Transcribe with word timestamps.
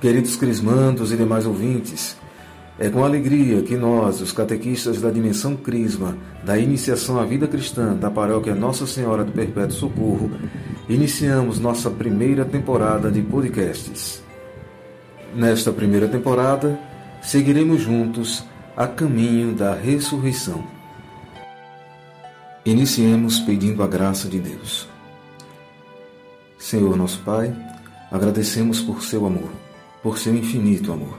Queridos 0.00 0.36
crismandos 0.36 1.10
e 1.10 1.16
demais 1.16 1.44
ouvintes, 1.44 2.16
é 2.78 2.88
com 2.88 3.04
alegria 3.04 3.62
que 3.62 3.76
nós, 3.76 4.20
os 4.20 4.30
catequistas 4.30 5.00
da 5.00 5.10
dimensão 5.10 5.56
Crisma, 5.56 6.16
da 6.44 6.56
iniciação 6.56 7.18
à 7.18 7.24
vida 7.24 7.48
cristã 7.48 7.96
da 7.96 8.08
paróquia 8.08 8.54
Nossa 8.54 8.86
Senhora 8.86 9.24
do 9.24 9.32
Perpétuo 9.32 9.72
Socorro, 9.76 10.30
iniciamos 10.88 11.58
nossa 11.58 11.90
primeira 11.90 12.44
temporada 12.44 13.10
de 13.10 13.20
podcasts. 13.20 14.22
Nesta 15.34 15.72
primeira 15.72 16.06
temporada, 16.06 16.78
seguiremos 17.20 17.80
juntos 17.80 18.44
a 18.76 18.86
caminho 18.86 19.52
da 19.52 19.74
ressurreição. 19.74 20.62
Iniciemos 22.64 23.40
pedindo 23.40 23.82
a 23.82 23.88
graça 23.88 24.28
de 24.28 24.38
Deus. 24.38 24.88
Senhor 26.56 26.96
nosso 26.96 27.20
Pai, 27.24 27.52
agradecemos 28.12 28.80
por 28.80 29.02
seu 29.02 29.26
amor 29.26 29.67
por 30.02 30.18
seu 30.18 30.34
infinito 30.34 30.92
amor. 30.92 31.18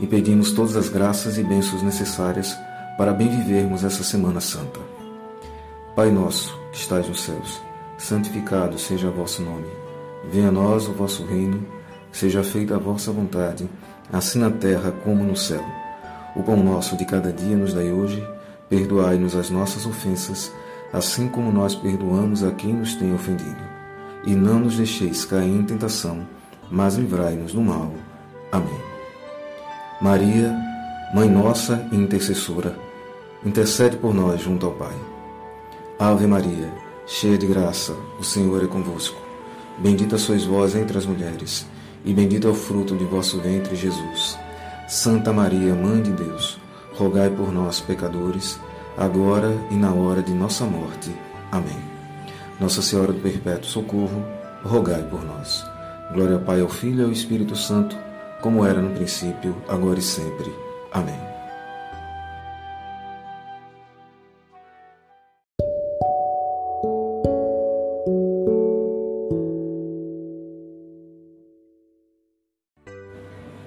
E 0.00 0.06
pedimos 0.06 0.52
todas 0.52 0.76
as 0.76 0.88
graças 0.88 1.38
e 1.38 1.42
bênçãos 1.42 1.82
necessárias 1.82 2.56
para 2.96 3.12
bem 3.12 3.28
vivermos 3.28 3.84
essa 3.84 4.02
Semana 4.02 4.40
Santa. 4.40 4.80
Pai 5.94 6.10
nosso, 6.10 6.56
que 6.72 6.78
estais 6.78 7.08
nos 7.08 7.20
céus, 7.20 7.62
santificado 7.98 8.78
seja 8.78 9.08
o 9.08 9.12
vosso 9.12 9.42
nome. 9.42 9.66
Venha 10.30 10.48
a 10.48 10.52
nós 10.52 10.88
o 10.88 10.92
vosso 10.92 11.24
reino, 11.24 11.64
seja 12.10 12.42
feita 12.42 12.76
a 12.76 12.78
vossa 12.78 13.12
vontade, 13.12 13.68
assim 14.12 14.38
na 14.38 14.50
terra 14.50 14.92
como 15.04 15.24
no 15.24 15.36
céu. 15.36 15.64
O 16.34 16.42
pão 16.42 16.56
nosso 16.56 16.96
de 16.96 17.04
cada 17.04 17.32
dia 17.32 17.56
nos 17.56 17.72
dai 17.72 17.92
hoje, 17.92 18.26
perdoai-nos 18.68 19.36
as 19.36 19.50
nossas 19.50 19.86
ofensas, 19.86 20.52
assim 20.92 21.28
como 21.28 21.52
nós 21.52 21.74
perdoamos 21.74 22.42
a 22.42 22.50
quem 22.50 22.72
nos 22.72 22.94
tem 22.94 23.14
ofendido. 23.14 23.62
E 24.24 24.34
não 24.34 24.58
nos 24.58 24.76
deixeis 24.76 25.24
cair 25.24 25.48
em 25.48 25.62
tentação, 25.62 26.26
mas 26.70 26.96
livrai-nos 26.96 27.52
do 27.52 27.60
mal. 27.60 27.92
Amém. 28.52 28.80
Maria, 30.00 30.54
Mãe 31.14 31.28
nossa 31.28 31.86
e 31.92 31.96
intercessora, 31.96 32.76
intercede 33.46 33.96
por 33.96 34.12
nós 34.12 34.40
junto 34.40 34.66
ao 34.66 34.72
Pai. 34.72 34.94
Ave 35.96 36.26
Maria, 36.26 36.72
cheia 37.06 37.38
de 37.38 37.46
graça, 37.46 37.94
o 38.18 38.24
Senhor 38.24 38.64
é 38.64 38.66
convosco. 38.66 39.16
Bendita 39.78 40.18
sois 40.18 40.44
vós 40.44 40.74
entre 40.74 40.98
as 40.98 41.06
mulheres, 41.06 41.66
e 42.04 42.12
bendito 42.12 42.48
é 42.48 42.50
o 42.50 42.54
fruto 42.54 42.96
de 42.96 43.04
vosso 43.04 43.40
ventre, 43.40 43.76
Jesus. 43.76 44.36
Santa 44.88 45.32
Maria, 45.32 45.74
Mãe 45.74 46.02
de 46.02 46.10
Deus, 46.10 46.58
rogai 46.94 47.30
por 47.30 47.52
nós, 47.52 47.80
pecadores, 47.80 48.58
agora 48.96 49.56
e 49.70 49.74
na 49.74 49.92
hora 49.92 50.20
de 50.20 50.32
nossa 50.32 50.64
morte. 50.64 51.14
Amém. 51.52 51.78
Nossa 52.60 52.82
Senhora 52.82 53.12
do 53.12 53.20
Perpétuo 53.20 53.70
Socorro, 53.70 54.24
rogai 54.64 55.02
por 55.04 55.24
nós. 55.24 55.73
Glória 56.12 56.34
ao 56.34 56.42
Pai, 56.42 56.60
ao 56.60 56.68
Filho 56.68 57.00
e 57.00 57.04
ao 57.04 57.10
Espírito 57.10 57.56
Santo, 57.56 57.96
como 58.40 58.64
era 58.64 58.80
no 58.80 58.94
princípio, 58.94 59.56
agora 59.68 59.98
e 59.98 60.02
sempre. 60.02 60.52
Amém. 60.92 61.18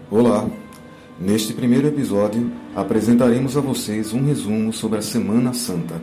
Olá! 0.10 0.48
Neste 1.20 1.54
primeiro 1.54 1.88
episódio, 1.88 2.52
apresentaremos 2.76 3.58
a 3.58 3.62
vocês 3.62 4.14
um 4.14 4.24
resumo 4.24 4.72
sobre 4.72 5.00
a 5.00 5.02
Semana 5.02 5.52
Santa. 5.54 6.00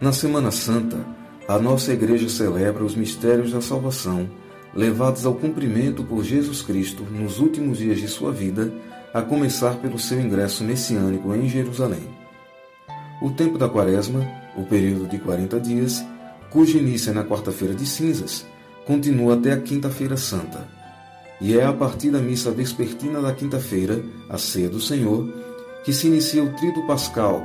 Na 0.00 0.12
Semana 0.12 0.50
Santa, 0.50 0.96
a 1.46 1.58
nossa 1.58 1.92
Igreja 1.92 2.28
celebra 2.28 2.82
os 2.82 2.96
mistérios 2.96 3.52
da 3.52 3.60
salvação 3.60 4.28
levados 4.74 5.24
ao 5.26 5.34
cumprimento 5.34 6.04
por 6.04 6.22
Jesus 6.22 6.62
Cristo 6.62 7.02
nos 7.04 7.38
últimos 7.38 7.78
dias 7.78 8.00
de 8.00 8.08
sua 8.08 8.32
vida, 8.32 8.72
a 9.12 9.22
começar 9.22 9.76
pelo 9.76 9.98
seu 9.98 10.20
ingresso 10.20 10.62
messiânico 10.62 11.34
em 11.34 11.48
Jerusalém. 11.48 12.08
O 13.20 13.30
tempo 13.30 13.58
da 13.58 13.68
Quaresma, 13.68 14.26
o 14.56 14.62
período 14.64 15.08
de 15.08 15.18
40 15.18 15.58
dias, 15.60 16.04
cujo 16.50 16.78
início 16.78 17.10
é 17.10 17.14
na 17.14 17.24
quarta-feira 17.24 17.74
de 17.74 17.86
cinzas, 17.86 18.46
continua 18.86 19.34
até 19.34 19.52
a 19.52 19.60
quinta-feira 19.60 20.16
santa. 20.16 20.68
E 21.40 21.56
é 21.56 21.64
a 21.64 21.72
partir 21.72 22.10
da 22.10 22.18
missa 22.18 22.50
vespertina 22.50 23.20
da 23.20 23.32
quinta-feira, 23.32 24.02
a 24.28 24.38
ceia 24.38 24.68
do 24.68 24.80
Senhor, 24.80 25.28
que 25.84 25.92
se 25.92 26.06
inicia 26.06 26.42
o 26.42 26.52
Trido 26.54 26.86
Pascal, 26.86 27.42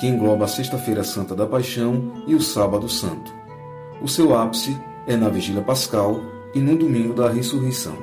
que 0.00 0.06
engloba 0.06 0.44
a 0.44 0.48
Sexta-feira 0.48 1.04
Santa 1.04 1.34
da 1.34 1.46
Paixão 1.46 2.24
e 2.26 2.34
o 2.34 2.40
Sábado 2.40 2.88
Santo. 2.88 3.32
O 4.02 4.08
seu 4.08 4.36
ápice 4.36 4.76
é 5.06 5.16
na 5.16 5.28
Vigília 5.28 5.62
Pascal, 5.62 6.20
e 6.54 6.60
no 6.60 6.76
domingo 6.76 7.12
da 7.14 7.28
ressurreição. 7.28 7.96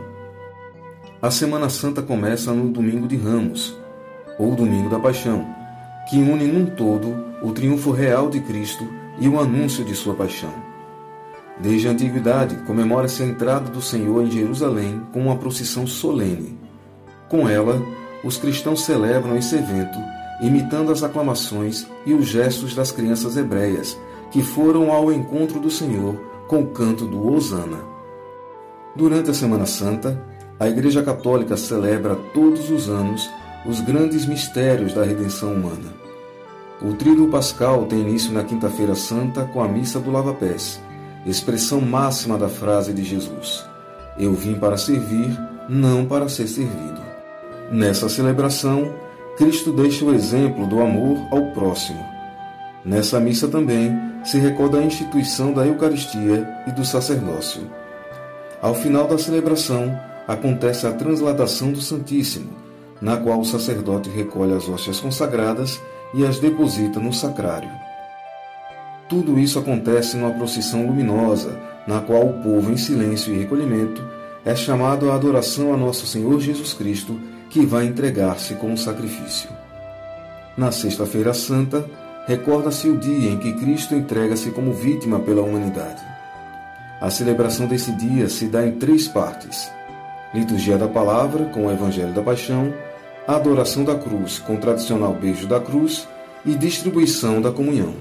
A 1.22 1.30
Semana 1.30 1.70
Santa 1.70 2.02
começa 2.02 2.52
no 2.52 2.70
domingo 2.70 3.08
de 3.08 3.16
Ramos, 3.16 3.78
ou 4.40 4.56
domingo 4.56 4.90
da 4.90 5.00
Paixão, 5.00 5.46
que 6.10 6.18
une 6.18 6.46
num 6.48 6.66
todo 6.66 7.16
o 7.42 7.52
triunfo 7.52 7.92
real 7.92 8.30
de 8.30 8.40
Cristo 8.42 8.88
e 9.20 9.28
o 9.28 9.40
anúncio 9.40 9.84
de 9.84 9.96
sua 9.96 10.14
paixão. 10.14 10.54
Desde 11.60 11.88
a 11.88 11.92
antiguidade, 11.92 12.56
comemora-se 12.66 13.22
a 13.22 13.26
entrada 13.26 13.70
do 13.70 13.82
Senhor 13.82 14.24
em 14.24 14.32
Jerusalém 14.32 15.02
com 15.14 15.22
uma 15.22 15.38
procissão 15.38 15.86
solene. 15.86 16.58
Com 17.30 17.48
ela, 17.48 17.82
os 18.24 18.38
cristãos 18.38 18.84
celebram 18.84 19.38
esse 19.38 19.56
evento, 19.56 19.98
imitando 20.42 20.92
as 20.92 21.04
aclamações 21.04 21.86
e 22.06 22.14
os 22.14 22.26
gestos 22.26 22.74
das 22.74 22.92
crianças 22.92 23.38
hebreias, 23.38 23.98
que 24.32 24.42
foram 24.42 24.92
ao 24.92 25.12
encontro 25.12 25.60
do 25.60 25.70
Senhor 25.70 26.16
com 26.48 26.62
o 26.62 26.68
canto 26.68 27.06
do 27.06 27.28
Hosana. 27.28 27.78
Durante 28.96 29.32
a 29.32 29.34
Semana 29.34 29.66
Santa, 29.66 30.22
a 30.60 30.68
Igreja 30.68 31.02
Católica 31.02 31.56
celebra 31.56 32.16
todos 32.34 32.70
os 32.70 32.90
anos 32.90 33.30
os 33.66 33.80
grandes 33.80 34.26
mistérios 34.26 34.94
da 34.94 35.04
redenção 35.04 35.54
humana. 35.54 35.94
O 36.82 36.94
Tríduo 36.94 37.30
Pascal 37.30 37.86
tem 37.86 38.02
início 38.02 38.34
na 38.34 38.44
Quinta-feira 38.44 38.96
Santa 38.96 39.46
com 39.46 39.64
a 39.64 39.68
Missa 39.68 40.00
do 40.00 40.12
Lava-Pés, 40.12 40.82
expressão 41.26 41.80
máxima 41.80 42.38
da 42.38 42.50
frase 42.50 42.92
de 42.92 43.04
Jesus: 43.04 43.64
Eu 44.18 44.34
vim 44.34 44.56
para 44.56 44.78
servir, 44.78 45.38
não 45.70 46.06
para 46.06 46.28
ser 46.28 46.48
servido. 46.48 47.02
Nessa 47.72 48.10
celebração, 48.10 48.94
Cristo 49.38 49.72
deixa 49.72 50.04
o 50.04 50.14
exemplo 50.14 50.68
do 50.68 50.82
amor 50.82 51.18
ao 51.32 51.52
próximo. 51.54 52.04
Nessa 52.84 53.20
missa 53.20 53.48
também 53.48 53.98
se 54.26 54.38
recorda 54.38 54.80
a 54.80 54.84
instituição 54.84 55.54
da 55.54 55.66
Eucaristia 55.66 56.48
e 56.68 56.72
do 56.72 56.84
sacerdócio. 56.84 57.81
Ao 58.62 58.76
final 58.76 59.08
da 59.08 59.18
celebração, 59.18 60.00
acontece 60.28 60.86
a 60.86 60.92
transladação 60.92 61.72
do 61.72 61.82
Santíssimo, 61.82 62.52
na 63.02 63.18
qual 63.18 63.40
o 63.40 63.46
sacerdote 63.46 64.08
recolhe 64.08 64.54
as 64.54 64.70
hóstias 64.70 65.00
consagradas 65.00 65.82
e 66.14 66.24
as 66.24 66.38
deposita 66.38 67.00
no 67.00 67.12
sacrário. 67.12 67.72
Tudo 69.10 69.40
isso 69.40 69.58
acontece 69.58 70.16
numa 70.16 70.32
procissão 70.34 70.86
luminosa, 70.86 71.60
na 71.88 72.02
qual 72.02 72.24
o 72.24 72.34
povo, 72.44 72.72
em 72.72 72.78
silêncio 72.78 73.34
e 73.34 73.40
recolhimento, 73.40 74.08
é 74.46 74.56
chamado 74.56 75.10
à 75.10 75.16
adoração 75.16 75.74
a 75.74 75.78
nosso 75.78 76.06
Senhor 76.06 76.40
Jesus 76.40 76.74
Cristo, 76.76 77.20
que 77.50 77.66
vai 77.66 77.86
entregar-se 77.86 78.54
como 78.54 78.78
sacrifício. 78.78 79.50
Na 80.56 80.72
Sexta-feira 80.72 81.34
Santa, 81.34 81.84
recorda-se 82.28 82.88
o 82.88 82.98
dia 82.98 83.32
em 83.32 83.38
que 83.38 83.54
Cristo 83.54 83.96
entrega-se 83.96 84.52
como 84.52 84.72
vítima 84.72 85.20
pela 85.20 85.42
humanidade. 85.42 86.11
A 87.02 87.10
celebração 87.10 87.66
desse 87.66 87.92
dia 87.94 88.30
se 88.30 88.46
dá 88.46 88.64
em 88.66 88.74
três 88.74 89.08
partes: 89.08 89.72
liturgia 90.36 90.78
da 90.78 90.88
palavra, 90.88 91.46
com 91.46 91.66
o 91.66 91.72
Evangelho 91.72 92.14
da 92.14 92.22
Paixão, 92.22 92.72
adoração 93.28 93.84
da 93.84 93.96
cruz, 93.96 94.38
com 94.38 94.54
o 94.54 94.60
tradicional 94.60 95.12
beijo 95.12 95.48
da 95.48 95.60
cruz, 95.60 96.08
e 96.46 96.54
distribuição 96.54 97.42
da 97.42 97.52
comunhão. 97.52 97.96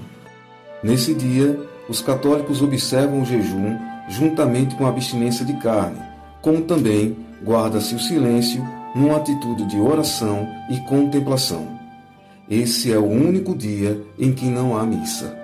Nesse 0.83 1.15
dia, 1.15 1.59
os 1.89 1.99
católicos 1.99 2.61
observam 2.61 3.21
o 3.21 3.25
jejum 3.25 3.75
juntamente 4.07 4.75
com 4.75 4.85
a 4.85 4.89
abstinência 4.89 5.43
de 5.43 5.53
carne, 5.53 5.99
como 6.39 6.61
também 6.61 7.17
guarda-se 7.43 7.95
o 7.95 7.99
silêncio 7.99 8.63
numa 8.95 9.17
atitude 9.17 9.65
de 9.65 9.79
oração 9.79 10.47
e 10.69 10.77
contemplação. 10.81 11.67
Esse 12.49 12.91
é 12.91 12.97
o 12.97 13.05
único 13.05 13.55
dia 13.55 13.99
em 14.19 14.31
que 14.31 14.45
não 14.45 14.77
há 14.77 14.83
missa. 14.83 15.37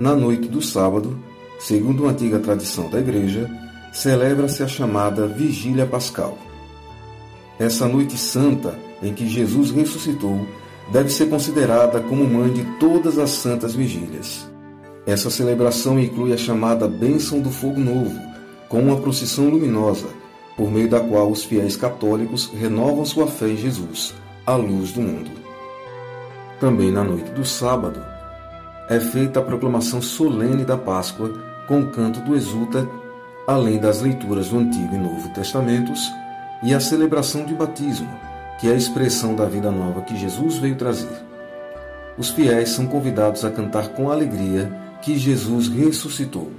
Na 0.00 0.14
noite 0.14 0.48
do 0.48 0.62
sábado, 0.62 1.18
Segundo 1.64 2.02
uma 2.02 2.12
antiga 2.12 2.38
tradição 2.38 2.90
da 2.90 2.98
Igreja, 3.00 3.50
celebra-se 3.90 4.62
a 4.62 4.68
chamada 4.68 5.26
Vigília 5.26 5.86
Pascal. 5.86 6.36
Essa 7.58 7.88
noite 7.88 8.18
santa 8.18 8.78
em 9.02 9.14
que 9.14 9.26
Jesus 9.26 9.70
ressuscitou 9.70 10.46
deve 10.92 11.08
ser 11.08 11.30
considerada 11.30 12.02
como 12.02 12.26
mãe 12.26 12.52
de 12.52 12.64
todas 12.78 13.18
as 13.18 13.30
santas 13.30 13.74
vigílias. 13.74 14.46
Essa 15.06 15.30
celebração 15.30 15.98
inclui 15.98 16.34
a 16.34 16.36
chamada 16.36 16.86
Bênção 16.86 17.40
do 17.40 17.48
Fogo 17.48 17.80
Novo, 17.80 18.20
com 18.68 18.80
uma 18.80 19.00
procissão 19.00 19.48
luminosa, 19.48 20.08
por 20.58 20.70
meio 20.70 20.90
da 20.90 21.00
qual 21.00 21.30
os 21.30 21.44
fiéis 21.44 21.78
católicos 21.78 22.52
renovam 22.52 23.06
sua 23.06 23.26
fé 23.26 23.48
em 23.48 23.56
Jesus, 23.56 24.14
a 24.44 24.54
luz 24.54 24.92
do 24.92 25.00
mundo. 25.00 25.30
Também 26.60 26.92
na 26.92 27.02
noite 27.02 27.30
do 27.30 27.42
sábado, 27.42 28.04
é 28.86 29.00
feita 29.00 29.40
a 29.40 29.42
proclamação 29.42 30.02
solene 30.02 30.62
da 30.62 30.76
Páscoa 30.76 31.53
com 31.66 31.80
o 31.80 31.90
canto 31.90 32.20
do 32.20 32.34
Exulta, 32.34 32.88
além 33.46 33.78
das 33.78 34.00
leituras 34.00 34.48
do 34.48 34.58
Antigo 34.58 34.94
e 34.94 34.98
Novo 34.98 35.28
Testamentos 35.30 36.12
e 36.62 36.74
a 36.74 36.80
celebração 36.80 37.44
de 37.44 37.54
batismo, 37.54 38.08
que 38.58 38.68
é 38.68 38.72
a 38.72 38.76
expressão 38.76 39.34
da 39.34 39.44
vida 39.44 39.70
nova 39.70 40.02
que 40.02 40.16
Jesus 40.16 40.56
veio 40.56 40.76
trazer. 40.76 41.24
Os 42.16 42.30
fiéis 42.30 42.70
são 42.70 42.86
convidados 42.86 43.44
a 43.44 43.50
cantar 43.50 43.88
com 43.88 44.10
alegria 44.10 44.72
que 45.02 45.18
Jesus 45.18 45.68
ressuscitou. 45.68 46.50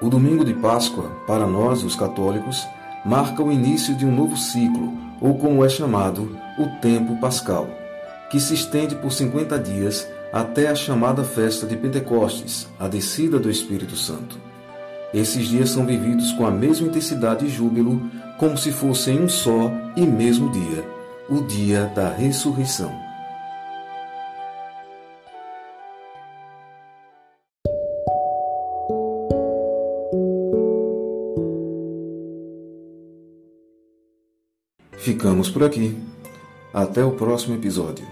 O 0.00 0.08
domingo 0.08 0.44
de 0.44 0.54
Páscoa, 0.54 1.10
para 1.26 1.46
nós, 1.46 1.82
os 1.82 1.96
católicos, 1.96 2.66
marca 3.04 3.42
o 3.42 3.50
início 3.50 3.94
de 3.94 4.06
um 4.06 4.14
novo 4.14 4.36
ciclo, 4.36 4.92
ou 5.20 5.36
como 5.36 5.64
é 5.64 5.68
chamado, 5.68 6.36
o 6.56 6.80
tempo 6.80 7.16
pascal, 7.20 7.68
que 8.30 8.38
se 8.38 8.54
estende 8.54 8.94
por 8.94 9.12
50 9.12 9.58
dias 9.58 10.06
até 10.32 10.68
a 10.68 10.74
chamada 10.74 11.24
festa 11.24 11.66
de 11.66 11.76
Pentecostes, 11.76 12.68
a 12.78 12.88
descida 12.88 13.38
do 13.38 13.50
Espírito 13.50 13.96
Santo. 13.96 14.38
Esses 15.12 15.48
dias 15.48 15.70
são 15.70 15.86
vividos 15.86 16.32
com 16.32 16.46
a 16.46 16.50
mesma 16.50 16.88
intensidade 16.88 17.46
e 17.46 17.48
júbilo, 17.48 18.00
como 18.38 18.58
se 18.58 18.70
fossem 18.70 19.22
um 19.22 19.28
só 19.28 19.70
e 19.96 20.02
mesmo 20.02 20.50
dia, 20.52 20.84
o 21.28 21.40
dia 21.42 21.86
da 21.94 22.10
ressurreição. 22.10 23.08
Ficamos 34.98 35.48
por 35.48 35.64
aqui. 35.64 35.96
Até 36.72 37.02
o 37.02 37.12
próximo 37.12 37.54
episódio. 37.54 38.06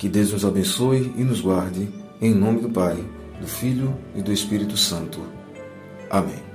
Que 0.00 0.08
Deus 0.08 0.32
nos 0.32 0.46
abençoe 0.46 1.12
e 1.14 1.22
nos 1.22 1.42
guarde, 1.42 1.86
em 2.22 2.32
nome 2.32 2.62
do 2.62 2.70
Pai, 2.70 2.96
do 3.38 3.46
Filho 3.46 3.94
e 4.16 4.22
do 4.22 4.32
Espírito 4.32 4.74
Santo. 4.74 5.20
Amém. 6.08 6.49